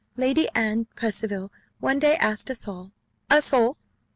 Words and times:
Lady 0.17 0.49
Anne 0.55 0.85
Percival 0.95 1.51
one 1.79 1.99
day 1.99 2.15
asked 2.15 2.49
us 2.49 2.67
all" 2.67 2.91
"Us 3.29 3.53
all?" 3.53 3.77